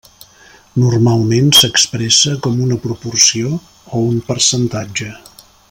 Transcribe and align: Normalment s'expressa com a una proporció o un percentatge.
Normalment 0.83 1.51
s'expressa 1.57 2.33
com 2.47 2.57
a 2.57 2.65
una 2.69 2.79
proporció 2.87 3.53
o 3.99 4.03
un 4.15 4.21
percentatge. 4.31 5.13